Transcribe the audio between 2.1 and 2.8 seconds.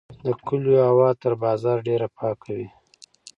پاکه وي.